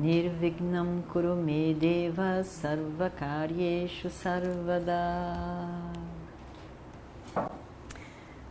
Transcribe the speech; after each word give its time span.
Nirvignam 0.00 1.02
Kurume 1.12 1.74
Deva 1.74 2.42
Sarvakaryeshu 2.42 4.08
Sarvada. 4.08 4.96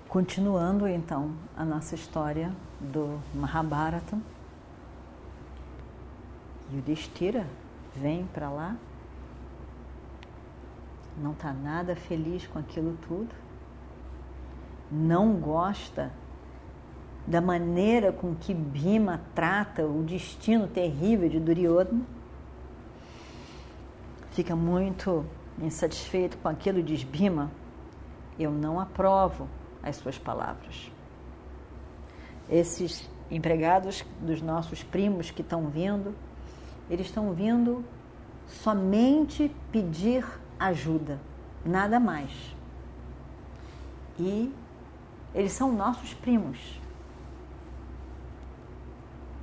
Continuando 0.07 0.87
então 0.87 1.33
a 1.57 1.65
nossa 1.65 1.95
história 1.95 2.53
do 2.79 3.19
Mahabharata, 3.33 4.15
Yudhishthira 6.71 7.47
vem 7.95 8.27
para 8.27 8.51
lá, 8.51 8.75
não 11.17 11.31
está 11.31 11.51
nada 11.51 11.95
feliz 11.95 12.45
com 12.45 12.59
aquilo 12.59 12.95
tudo, 13.07 13.33
não 14.91 15.33
gosta 15.33 16.11
da 17.29 17.39
maneira 17.39 18.11
com 18.11 18.33
que 18.33 18.55
Bhima 18.55 19.21
trata 19.35 19.85
o 19.85 20.03
destino 20.03 20.67
terrível 20.67 21.29
de 21.29 21.39
Duryodhana, 21.39 22.01
fica 24.31 24.55
muito 24.55 25.23
insatisfeito 25.61 26.39
com 26.39 26.49
aquilo 26.49 26.81
diz: 26.81 27.03
Bhima, 27.03 27.51
eu 28.39 28.49
não 28.49 28.79
aprovo 28.79 29.47
as 29.83 29.97
suas 29.97 30.17
palavras. 30.17 30.91
Esses 32.49 33.07
empregados 33.29 34.03
dos 34.19 34.41
nossos 34.41 34.81
primos 34.81 35.29
que 35.29 35.43
estão 35.43 35.67
vindo, 35.67 36.15
eles 36.89 37.05
estão 37.05 37.31
vindo 37.31 37.85
somente 38.47 39.55
pedir 39.71 40.25
ajuda, 40.59 41.19
nada 41.63 41.99
mais. 41.99 42.31
E 44.17 44.51
eles 45.35 45.51
são 45.51 45.71
nossos 45.71 46.11
primos. 46.15 46.79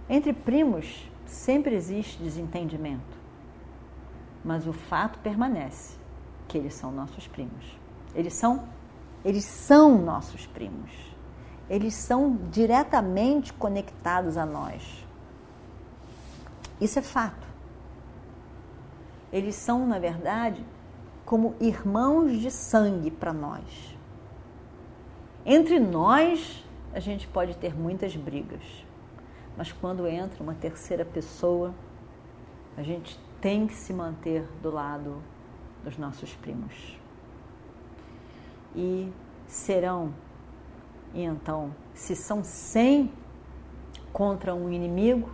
Entre 0.08 0.32
primos 0.32 1.10
sempre 1.24 1.74
existe 1.74 2.22
desentendimento, 2.22 3.16
mas 4.44 4.66
o 4.66 4.72
fato 4.72 5.18
permanece 5.18 5.96
que 6.46 6.56
eles 6.56 6.74
são 6.74 6.92
nossos 6.92 7.26
primos. 7.26 7.78
Eles 8.14 8.34
são 8.34 8.68
eles 9.26 9.44
são 9.44 9.98
nossos 9.98 10.46
primos. 10.46 10.92
Eles 11.68 11.94
são 11.94 12.38
diretamente 12.48 13.52
conectados 13.52 14.36
a 14.36 14.46
nós. 14.46 15.04
Isso 16.80 17.00
é 17.00 17.02
fato. 17.02 17.44
Eles 19.32 19.56
são, 19.56 19.84
na 19.84 19.98
verdade, 19.98 20.64
como 21.24 21.56
irmãos 21.60 22.38
de 22.38 22.52
sangue 22.52 23.10
para 23.10 23.32
nós. 23.32 23.98
Entre 25.44 25.80
nós, 25.80 26.64
a 26.94 27.00
gente 27.00 27.26
pode 27.26 27.56
ter 27.56 27.74
muitas 27.76 28.14
brigas, 28.14 28.62
mas 29.56 29.72
quando 29.72 30.06
entra 30.06 30.42
uma 30.42 30.54
terceira 30.54 31.04
pessoa, 31.04 31.74
a 32.76 32.82
gente 32.82 33.18
tem 33.40 33.66
que 33.66 33.74
se 33.74 33.92
manter 33.92 34.46
do 34.62 34.70
lado 34.70 35.22
dos 35.82 35.96
nossos 35.96 36.34
primos 36.34 36.98
e 38.74 39.10
serão. 39.46 40.12
E 41.14 41.22
então, 41.22 41.74
se 41.94 42.14
são 42.14 42.44
cem 42.44 43.10
contra 44.12 44.54
um 44.54 44.70
inimigo, 44.70 45.30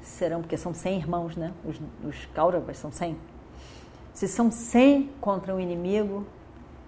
serão, 0.00 0.40
porque 0.40 0.56
são 0.56 0.72
cem 0.72 0.98
irmãos, 0.98 1.36
né? 1.36 1.52
Os, 1.64 1.80
os 2.02 2.24
Kauravas 2.26 2.78
são 2.78 2.90
cem. 2.90 3.18
Se 4.14 4.26
são 4.26 4.50
cem 4.50 5.10
contra 5.20 5.54
um 5.54 5.60
inimigo, 5.60 6.26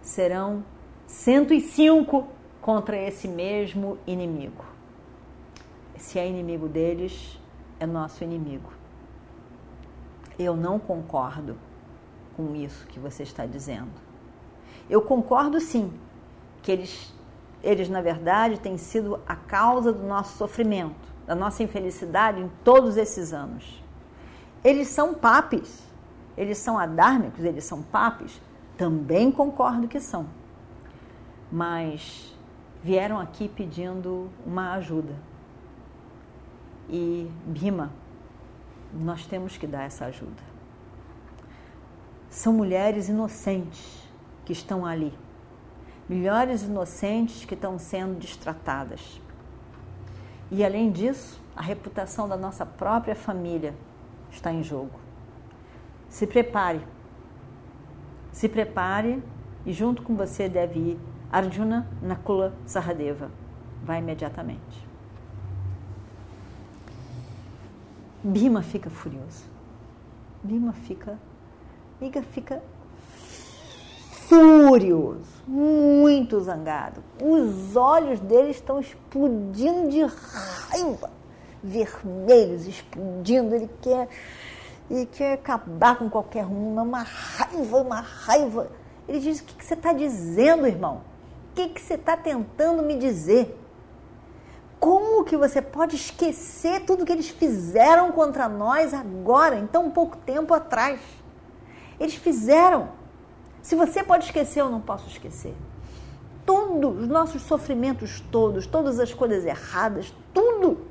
serão 0.00 0.64
105 1.06 2.26
contra 2.60 2.96
esse 2.96 3.28
mesmo 3.28 3.98
inimigo. 4.06 4.64
Se 5.98 6.18
é 6.18 6.28
inimigo 6.28 6.68
deles, 6.68 7.38
é 7.80 7.86
nosso 7.86 8.22
inimigo. 8.22 8.72
Eu 10.38 10.56
não 10.56 10.78
concordo 10.78 11.58
com 12.36 12.54
isso 12.54 12.86
que 12.86 13.00
você 13.00 13.24
está 13.24 13.44
dizendo. 13.44 13.90
Eu 14.88 15.02
concordo 15.02 15.60
sim 15.60 15.92
que 16.62 16.70
eles, 16.70 17.12
eles 17.62 17.88
na 17.88 18.00
verdade, 18.00 18.60
têm 18.60 18.78
sido 18.78 19.20
a 19.26 19.34
causa 19.34 19.92
do 19.92 20.06
nosso 20.06 20.38
sofrimento, 20.38 21.12
da 21.26 21.34
nossa 21.34 21.62
infelicidade 21.64 22.40
em 22.40 22.48
todos 22.62 22.96
esses 22.96 23.32
anos. 23.32 23.82
Eles 24.62 24.88
são 24.88 25.12
papes, 25.14 25.82
eles 26.36 26.58
são 26.58 26.78
adármicos, 26.78 27.44
eles 27.44 27.64
são 27.64 27.82
papes, 27.82 28.40
também 28.76 29.32
concordo 29.32 29.88
que 29.88 29.98
são. 29.98 30.26
Mas 31.50 32.32
vieram 32.82 33.18
aqui 33.18 33.48
pedindo 33.48 34.30
uma 34.46 34.74
ajuda. 34.74 35.14
E 36.88 37.30
Bima, 37.46 37.92
nós 38.92 39.26
temos 39.26 39.56
que 39.56 39.66
dar 39.66 39.84
essa 39.84 40.06
ajuda. 40.06 40.42
São 42.30 42.52
mulheres 42.52 43.08
inocentes 43.08 44.08
que 44.44 44.52
estão 44.52 44.86
ali, 44.86 45.12
milhares 46.08 46.62
inocentes 46.62 47.44
que 47.44 47.54
estão 47.54 47.78
sendo 47.78 48.18
destratadas. 48.18 49.20
E 50.50 50.64
além 50.64 50.90
disso, 50.90 51.40
a 51.54 51.60
reputação 51.60 52.28
da 52.28 52.36
nossa 52.36 52.64
própria 52.64 53.14
família 53.14 53.74
está 54.30 54.52
em 54.52 54.62
jogo. 54.62 54.98
Se 56.08 56.26
prepare. 56.26 56.80
Se 58.32 58.48
prepare 58.48 59.22
e 59.66 59.72
junto 59.72 60.02
com 60.02 60.16
você 60.16 60.48
deve 60.48 60.78
ir 60.78 61.00
Arjuna 61.30 61.86
Nakula 62.00 62.54
Sahadeva. 62.64 63.30
Vai 63.84 63.98
imediatamente. 63.98 64.87
Bima 68.22 68.62
fica 68.62 68.90
furioso. 68.90 69.44
Bima 70.42 70.72
fica, 70.72 71.18
Miga 72.00 72.22
fica 72.22 72.62
furioso, 74.28 75.42
muito 75.46 76.40
zangado. 76.40 77.02
Os 77.20 77.74
olhos 77.74 78.20
dele 78.20 78.50
estão 78.50 78.78
explodindo 78.78 79.88
de 79.88 80.02
raiva, 80.02 81.10
vermelhos, 81.62 82.66
explodindo. 82.66 83.54
Ele 83.54 83.70
quer, 83.80 84.08
ele 84.90 85.06
quer 85.06 85.32
acabar 85.34 85.96
com 85.96 86.10
qualquer 86.10 86.44
um, 86.44 86.80
uma 86.80 87.02
raiva, 87.02 87.78
uma 87.78 88.00
raiva. 88.00 88.70
Ele 89.08 89.18
diz: 89.18 89.40
O 89.40 89.44
que, 89.44 89.54
que 89.54 89.64
você 89.64 89.74
está 89.74 89.92
dizendo, 89.92 90.66
irmão? 90.66 91.02
O 91.50 91.54
que, 91.54 91.68
que 91.70 91.80
você 91.80 91.94
está 91.94 92.16
tentando 92.16 92.82
me 92.82 92.96
dizer? 92.96 93.58
Como 94.78 95.24
que 95.24 95.36
você 95.36 95.60
pode 95.60 95.96
esquecer 95.96 96.84
tudo 96.84 97.04
que 97.04 97.12
eles 97.12 97.28
fizeram 97.28 98.12
contra 98.12 98.48
nós 98.48 98.94
agora, 98.94 99.56
em 99.56 99.66
tão 99.66 99.90
pouco 99.90 100.16
tempo 100.18 100.54
atrás? 100.54 101.00
Eles 101.98 102.14
fizeram 102.14 102.90
se 103.68 103.74
você 103.74 104.02
pode 104.02 104.24
esquecer, 104.24 104.60
eu 104.60 104.70
não 104.70 104.80
posso 104.80 105.06
esquecer. 105.08 105.54
Todos 106.46 107.02
os 107.02 107.06
nossos 107.06 107.42
sofrimentos 107.42 108.18
todos, 108.30 108.66
todas 108.66 108.98
as 108.98 109.12
coisas 109.12 109.44
erradas, 109.44 110.14
tudo. 110.32 110.86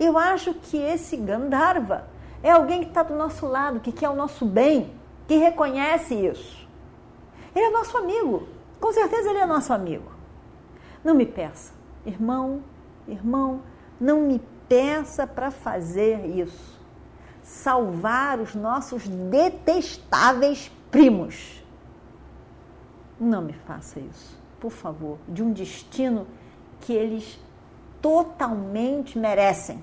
Eu 0.00 0.18
acho 0.18 0.54
que 0.54 0.76
esse 0.76 1.16
Gandharva 1.16 2.08
é 2.42 2.50
alguém 2.50 2.80
que 2.80 2.88
está 2.88 3.04
do 3.04 3.14
nosso 3.14 3.46
lado, 3.46 3.78
que 3.78 3.92
quer 3.92 4.08
o 4.08 4.16
nosso 4.16 4.44
bem, 4.44 4.92
que 5.28 5.36
reconhece 5.36 6.14
isso. 6.14 6.66
Ele 7.54 7.66
é 7.66 7.70
nosso 7.70 7.96
amigo. 7.96 8.48
Com 8.80 8.92
certeza 8.92 9.30
ele 9.30 9.38
é 9.38 9.46
nosso 9.46 9.72
amigo. 9.72 10.10
Não 11.04 11.14
me 11.14 11.24
peça, 11.24 11.72
irmão, 12.08 12.62
irmão, 13.06 13.62
não 14.00 14.22
me 14.22 14.40
peça 14.68 15.26
para 15.26 15.50
fazer 15.50 16.26
isso. 16.26 16.78
Salvar 17.42 18.40
os 18.40 18.54
nossos 18.54 19.06
detestáveis 19.08 20.70
primos. 20.90 21.62
Não 23.18 23.42
me 23.42 23.52
faça 23.52 23.98
isso, 24.00 24.38
por 24.60 24.70
favor, 24.70 25.18
de 25.28 25.42
um 25.42 25.52
destino 25.52 26.26
que 26.80 26.92
eles 26.92 27.38
totalmente 28.00 29.18
merecem. 29.18 29.82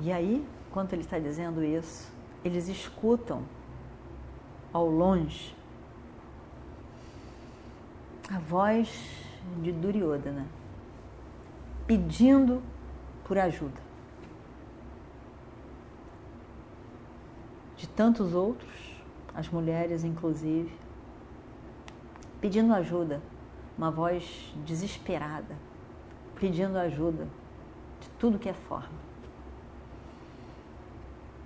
E 0.00 0.10
aí, 0.10 0.46
quando 0.70 0.94
ele 0.94 1.02
está 1.02 1.18
dizendo 1.18 1.62
isso, 1.62 2.10
eles 2.42 2.68
escutam 2.68 3.42
ao 4.72 4.86
longe 4.86 5.54
a 8.30 8.38
voz 8.38 8.88
de 9.60 9.72
Duryodhana 9.72 10.46
pedindo 11.86 12.62
por 13.24 13.36
ajuda. 13.36 13.90
tantos 18.00 18.34
outros, 18.34 18.72
as 19.34 19.46
mulheres 19.50 20.04
inclusive, 20.04 20.72
pedindo 22.40 22.72
ajuda, 22.72 23.20
uma 23.76 23.90
voz 23.90 24.54
desesperada, 24.64 25.54
pedindo 26.34 26.78
ajuda 26.78 27.28
de 28.00 28.08
tudo 28.18 28.38
que 28.38 28.48
é 28.48 28.54
forma. 28.54 28.98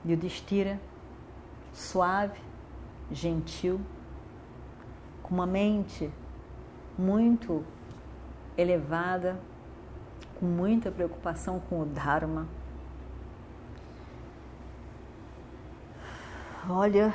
E 0.05 0.15
o 0.15 0.17
Destira, 0.17 0.81
suave, 1.73 2.41
gentil, 3.11 3.81
com 5.25 5.35
uma 5.35 5.47
mente 5.47 6.09
muito 6.99 7.65
elevada, 8.57 9.41
com 10.39 10.47
muita 10.47 10.91
preocupação 10.91 11.61
com 11.61 11.81
o 11.81 11.87
Dharma. 11.87 12.47
Olha, 16.69 17.13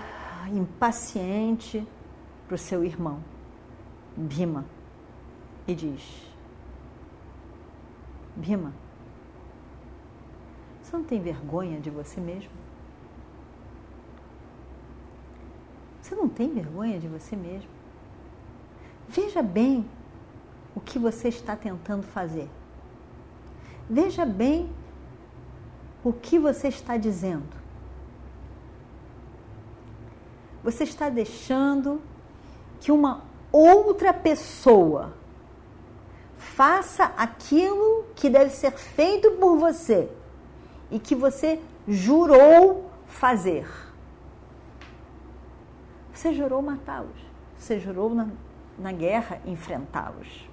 impaciente 0.53 1.87
para 2.47 2.55
o 2.55 2.57
seu 2.57 2.83
irmão, 2.83 3.23
Bima, 4.15 4.65
e 5.67 5.73
diz: 5.73 6.27
Bima, 8.35 8.73
você 10.81 10.95
não 10.95 11.03
tem 11.03 11.21
vergonha 11.21 11.79
de 11.79 11.89
você 11.89 12.19
mesmo? 12.19 12.51
Você 16.01 16.15
não 16.15 16.27
tem 16.27 16.51
vergonha 16.51 16.99
de 16.99 17.07
você 17.07 17.35
mesmo? 17.35 17.78
Veja 19.11 19.41
bem 19.41 19.89
o 20.75 20.79
que 20.79 20.99
você 20.99 21.29
está 21.29 21.55
tentando 21.55 22.03
fazer. 22.03 22.47
Veja 23.89 24.23
bem 24.23 24.69
o 26.03 26.13
que 26.13 26.37
você 26.37 26.67
está 26.67 26.95
dizendo. 26.95 27.57
Você 30.63 30.83
está 30.83 31.09
deixando 31.09 31.99
que 32.79 32.91
uma 32.91 33.23
outra 33.51 34.13
pessoa 34.13 35.13
faça 36.37 37.05
aquilo 37.17 38.05
que 38.15 38.29
deve 38.29 38.51
ser 38.51 38.77
feito 38.77 39.31
por 39.31 39.57
você 39.57 40.07
e 40.91 40.99
que 40.99 41.15
você 41.15 41.59
jurou 41.87 42.91
fazer. 43.07 43.67
Você 46.13 46.31
jurou 46.31 46.61
matá-los. 46.61 47.17
Você 47.57 47.79
jurou 47.79 48.13
na, 48.79 48.91
guerra 48.91 49.41
enfrentá-los. 49.45 50.49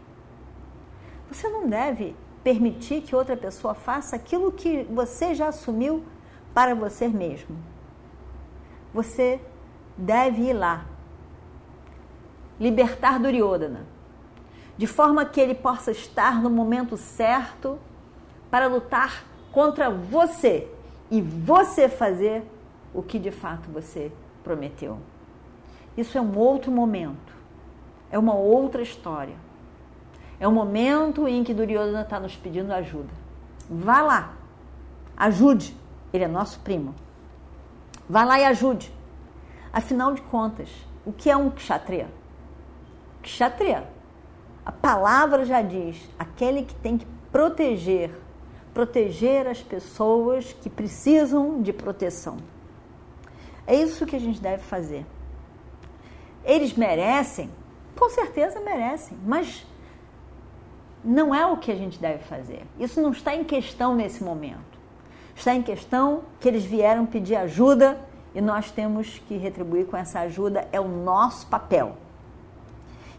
Você 1.30 1.48
não 1.48 1.68
deve 1.68 2.14
permitir 2.42 3.02
que 3.02 3.14
outra 3.14 3.36
pessoa 3.36 3.74
faça 3.74 4.16
aquilo 4.16 4.52
que 4.52 4.84
você 4.84 5.34
já 5.34 5.48
assumiu 5.48 6.04
para 6.54 6.74
você 6.74 7.08
mesmo. 7.08 7.56
Você 8.94 9.40
deve 9.96 10.42
ir 10.42 10.52
lá, 10.52 10.86
libertar 12.58 13.18
Duryodhana, 13.18 13.86
de 14.76 14.86
forma 14.86 15.24
que 15.24 15.40
ele 15.40 15.54
possa 15.54 15.90
estar 15.90 16.40
no 16.40 16.50
momento 16.50 16.96
certo 16.96 17.78
para 18.50 18.66
lutar 18.66 19.24
contra 19.50 19.90
você 19.90 20.70
e 21.10 21.20
você 21.20 21.88
fazer 21.88 22.44
o 22.92 23.02
que 23.02 23.18
de 23.18 23.30
fato 23.30 23.70
você 23.70 24.12
prometeu. 24.42 24.98
Isso 25.96 26.16
é 26.16 26.20
um 26.20 26.36
outro 26.38 26.70
momento, 26.70 27.35
é 28.10 28.18
uma 28.18 28.34
outra 28.34 28.82
história. 28.82 29.34
É 30.38 30.46
o 30.46 30.52
momento 30.52 31.26
em 31.26 31.42
que 31.42 31.54
Duryodhana 31.54 32.02
está 32.02 32.20
nos 32.20 32.36
pedindo 32.36 32.72
ajuda. 32.72 33.10
Vá 33.68 34.02
lá, 34.02 34.34
ajude. 35.16 35.76
Ele 36.12 36.24
é 36.24 36.28
nosso 36.28 36.60
primo. 36.60 36.94
Vá 38.08 38.24
lá 38.24 38.38
e 38.38 38.44
ajude. 38.44 38.92
Afinal 39.72 40.14
de 40.14 40.22
contas, 40.22 40.70
o 41.04 41.12
que 41.12 41.30
é 41.30 41.36
um 41.36 41.50
kshatriya? 41.50 42.08
Kshatriya, 43.22 43.88
a 44.64 44.72
palavra 44.72 45.44
já 45.44 45.62
diz, 45.62 46.08
aquele 46.18 46.62
que 46.62 46.74
tem 46.74 46.96
que 46.96 47.06
proteger, 47.32 48.10
proteger 48.72 49.46
as 49.46 49.62
pessoas 49.62 50.52
que 50.52 50.70
precisam 50.70 51.60
de 51.62 51.72
proteção. 51.72 52.38
É 53.66 53.74
isso 53.74 54.06
que 54.06 54.16
a 54.16 54.20
gente 54.20 54.40
deve 54.40 54.62
fazer. 54.62 55.04
Eles 56.44 56.74
merecem? 56.74 57.50
Com 57.96 58.10
certeza 58.10 58.60
merecem, 58.60 59.16
mas 59.24 59.66
não 61.02 61.34
é 61.34 61.46
o 61.46 61.56
que 61.56 61.72
a 61.72 61.74
gente 61.76 61.98
deve 61.98 62.24
fazer. 62.24 62.66
Isso 62.78 63.00
não 63.00 63.10
está 63.10 63.34
em 63.34 63.44
questão 63.44 63.94
nesse 63.94 64.22
momento. 64.22 64.76
Está 65.34 65.54
em 65.54 65.62
questão 65.62 66.24
que 66.40 66.48
eles 66.48 66.64
vieram 66.64 67.06
pedir 67.06 67.36
ajuda 67.36 68.00
e 68.34 68.40
nós 68.40 68.70
temos 68.70 69.18
que 69.26 69.36
retribuir 69.36 69.86
com 69.86 69.96
essa 69.96 70.20
ajuda, 70.20 70.68
é 70.72 70.80
o 70.80 70.88
nosso 70.88 71.46
papel. 71.46 71.96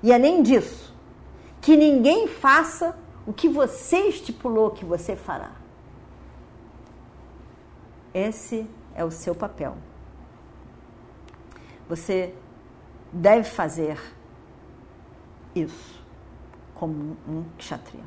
E 0.04 0.14
além 0.14 0.44
disso, 0.44 0.94
que 1.62 1.76
ninguém 1.76 2.28
faça 2.28 2.96
o 3.26 3.34
que 3.34 3.50
você 3.50 3.98
estipulou 4.10 4.72
que 4.72 4.86
você 4.86 5.16
fará. 5.16 5.52
Esse 8.14 8.68
é 8.96 9.04
o 9.04 9.12
seu 9.12 9.34
papel. 9.36 9.76
Você 11.90 12.34
deve 13.12 13.50
fazer 13.50 14.00
isso 15.56 15.98
como 16.76 17.18
um 17.28 17.44
kshatriya. 17.58 18.04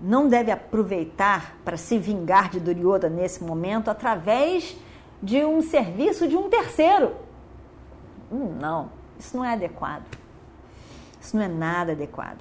Não 0.00 0.28
deve 0.28 0.50
aproveitar 0.50 1.56
para 1.64 1.76
se 1.76 1.98
vingar 1.98 2.50
de 2.50 2.60
Duryodhana 2.60 3.14
nesse 3.14 3.42
momento 3.42 3.88
através 3.88 4.76
de 5.22 5.44
um 5.44 5.62
serviço 5.62 6.28
de 6.28 6.36
um 6.36 6.50
terceiro. 6.50 7.16
Hum, 8.30 8.56
não, 8.60 8.90
isso 9.18 9.36
não 9.36 9.44
é 9.44 9.54
adequado. 9.54 10.04
Isso 11.20 11.36
não 11.36 11.42
é 11.42 11.48
nada 11.48 11.92
adequado. 11.92 12.40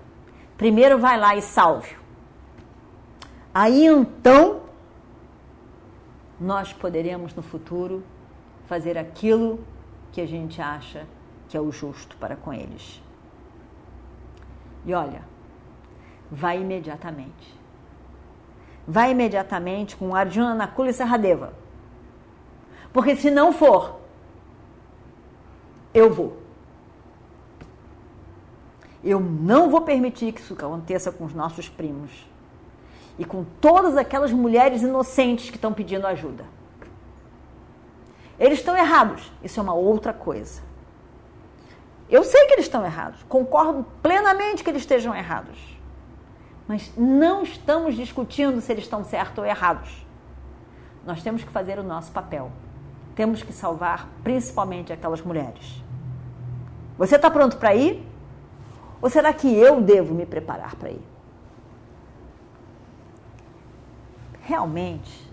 Primeiro 0.58 1.00
vai 1.00 1.18
lá 1.18 1.36
e 1.36 1.42
salve. 1.42 1.96
Aí 3.54 3.86
então 3.86 4.64
nós 6.40 6.74
poderemos 6.74 7.34
no 7.34 7.42
futuro 7.42 8.04
fazer 8.66 8.98
aquilo 8.98 9.64
que 10.12 10.20
a 10.20 10.26
gente 10.26 10.62
acha 10.62 11.08
que 11.54 11.58
é 11.58 11.62
o 11.62 11.72
justo 11.72 12.18
para 12.18 12.36
com 12.36 12.52
eles. 12.52 13.00
E 14.84 14.92
olha, 14.92 15.22
vai 16.32 16.60
imediatamente. 16.60 17.56
Vai 18.88 19.12
imediatamente 19.12 19.96
com 19.96 20.16
Arjuna 20.16 20.56
Nakula 20.56 20.90
e 20.90 20.94
Saradeva. 20.94 21.54
Porque 22.92 23.16
se 23.16 23.30
não 23.30 23.54
for, 23.54 24.00
eu 25.94 26.12
vou. 26.12 26.42
Eu 29.04 29.20
não 29.20 29.70
vou 29.70 29.82
permitir 29.82 30.32
que 30.32 30.42
isso 30.42 30.56
aconteça 30.56 31.12
com 31.12 31.24
os 31.24 31.36
nossos 31.36 31.70
primos 31.70 32.28
e 33.20 33.24
com 33.24 33.46
todas 33.62 33.96
aquelas 33.96 34.34
mulheres 34.34 34.82
inocentes 34.82 35.52
que 35.52 35.58
estão 35.58 35.72
pedindo 35.72 36.08
ajuda. 36.08 36.46
Eles 38.40 38.58
estão 38.58 38.76
errados, 38.76 39.32
isso 39.44 39.60
é 39.60 39.62
uma 39.64 39.76
outra 39.76 40.12
coisa. 40.12 40.73
Eu 42.10 42.24
sei 42.24 42.46
que 42.46 42.54
eles 42.54 42.66
estão 42.66 42.86
errados, 42.86 43.24
concordo 43.24 43.86
plenamente 44.02 44.64
que 44.64 44.70
eles 44.70 44.82
estejam 44.84 45.16
errados. 45.16 45.58
Mas 46.68 46.92
não 46.96 47.44
estamos 47.44 47.96
discutindo 47.96 48.62
se 48.62 48.72
eles 48.72 48.86
estão 48.86 49.04
certos 49.04 49.40
ou 49.40 49.46
errados. 49.46 50.06
Nós 51.06 51.22
temos 51.22 51.44
que 51.44 51.52
fazer 51.52 51.78
o 51.80 51.84
nosso 51.84 52.12
papel. 52.12 52.52
Temos 53.16 53.44
que 53.44 53.52
salvar 53.52 54.10
principalmente 54.24 54.94
aquelas 54.94 55.22
mulheres. 55.22 55.84
Você 56.98 57.16
está 57.16 57.30
pronto 57.30 57.58
para 57.58 57.76
ir? 57.76 58.06
Ou 59.02 59.10
será 59.10 59.34
que 59.34 59.54
eu 59.54 59.82
devo 59.82 60.14
me 60.14 60.26
preparar 60.26 60.76
para 60.76 60.90
ir? 60.90 61.02
Realmente, 64.42 65.30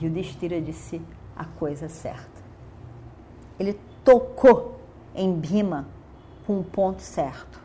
Yudhishthira 0.00 0.60
disse 0.60 1.00
a 1.36 1.44
coisa 1.44 1.88
certa. 1.88 2.42
Ele 3.58 3.78
tocou 4.04 4.80
em 5.14 5.32
Bima 5.32 5.86
com 6.46 6.60
o 6.60 6.64
ponto 6.64 7.02
certo. 7.02 7.60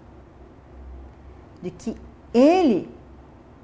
De 1.62 1.72
que 1.72 1.96
ele 2.34 2.90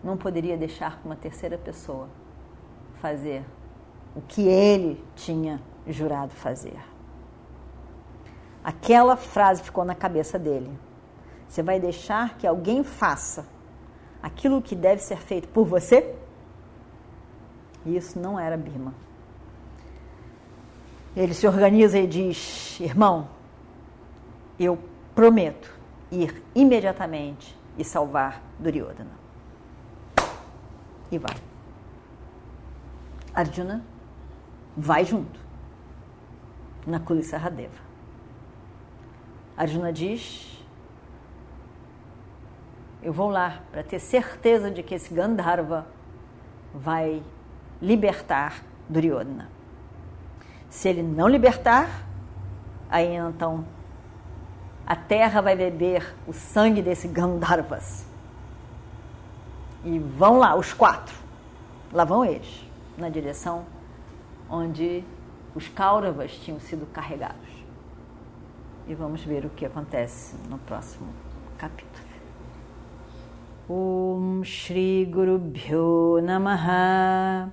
não 0.04 0.18
poderia 0.18 0.58
deixar 0.58 1.00
uma 1.04 1.16
terceira 1.16 1.58
pessoa 1.58 2.08
fazer 3.02 3.46
o 4.16 4.22
que 4.22 4.48
ele 4.48 5.04
tinha 5.16 5.62
jurado 5.88 6.32
fazer. 6.32 6.78
Aquela 8.64 9.16
frase 9.16 9.62
ficou 9.62 9.86
na 9.86 9.94
cabeça 9.94 10.40
dele. 10.40 10.72
Você 11.48 11.62
vai 11.62 11.80
deixar 11.80 12.38
que 12.38 12.48
alguém 12.48 12.84
faça 12.84 13.46
aquilo 14.22 14.62
que 14.62 14.76
deve 14.76 15.02
ser 15.02 15.18
feito 15.18 15.48
por 15.50 15.66
você? 15.66 16.16
E 17.86 17.96
isso 17.96 18.18
não 18.20 18.40
era 18.40 18.58
Bima. 18.58 18.94
Ele 21.16 21.34
se 21.34 21.48
organiza 21.48 22.00
e 22.00 22.08
diz: 22.08 22.80
Irmão, 22.80 23.30
eu 24.60 24.78
prometo 25.14 25.74
ir 26.12 26.44
imediatamente 26.54 27.58
e 27.78 27.84
salvar 27.84 28.42
Duryodhana. 28.60 29.12
E 31.12 31.18
vai. 31.18 31.36
Arjuna 33.34 33.84
vai 34.76 35.06
junto. 35.06 35.40
Na 36.86 37.00
Kulisarradeva. 37.00 37.84
Arjuna 39.58 39.92
diz: 39.92 40.64
Eu 43.02 43.12
vou 43.12 43.30
lá 43.30 43.62
para 43.72 43.84
ter 43.84 44.00
certeza 44.00 44.70
de 44.70 44.84
que 44.84 44.94
esse 44.96 45.14
Gandharva 45.14 45.88
vai 46.74 47.24
libertar 47.82 48.64
Duryodhana. 48.88 49.50
Se 50.70 50.90
ele 50.90 51.02
não 51.02 51.28
libertar, 51.28 52.06
aí 52.90 53.16
então 53.16 53.66
a 54.86 54.96
terra 54.96 55.42
vai 55.42 55.56
beber 55.56 56.16
o 56.28 56.34
sangue 56.34 56.82
desse 56.82 57.08
Gandharvas. 57.08 58.06
E 59.84 59.98
vão 60.00 60.38
lá, 60.38 60.56
os 60.56 60.74
quatro. 60.74 61.16
Lá 61.92 62.04
vão 62.04 62.24
eles, 62.24 62.64
na 62.98 63.10
direção 63.10 63.66
onde 64.50 65.04
os 65.56 65.68
Kauravas 65.68 66.32
tinham 66.34 66.60
sido 66.60 66.86
carregados. 66.86 67.50
E 68.88 68.94
vamos 68.94 69.24
ver 69.24 69.46
o 69.46 69.50
que 69.50 69.66
acontece 69.66 70.36
no 70.50 70.60
próximo 70.60 71.08
capítulo. 71.58 72.06
Om 73.68 74.44
Shri 74.44 75.06
Guru 75.06 75.40
Bhyo 75.40 76.22
Namaha 76.22 77.52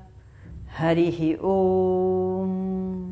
Harihi 0.78 1.38
Om 1.40 3.11